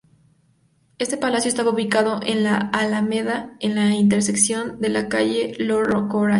[0.97, 6.29] Este palacio estaba ubicado en la Alameda, en la intersección con calle Lord Cochrane.